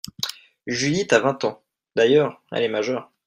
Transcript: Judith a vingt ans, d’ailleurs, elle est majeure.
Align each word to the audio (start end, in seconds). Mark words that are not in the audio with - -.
Judith 0.65 1.13
a 1.13 1.19
vingt 1.19 1.43
ans, 1.43 1.63
d’ailleurs, 1.95 2.41
elle 2.51 2.63
est 2.63 2.67
majeure. 2.69 3.11